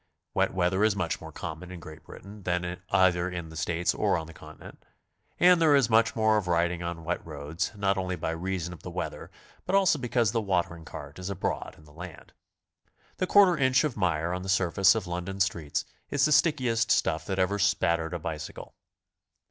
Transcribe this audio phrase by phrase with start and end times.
[0.33, 4.17] Wet weather is much more common in Great Britain than either in the States or
[4.17, 4.83] on the Continent,
[5.39, 8.81] and there is much more of riding on wet roads, not only by reason of
[8.81, 9.29] the weather,
[9.63, 12.33] but also because the watering cart is abroad in the land.
[13.17, 17.23] The quarter inch of mire on the surface of London streets is the stickiest stuff
[17.27, 18.73] that ever spattered a bicycle.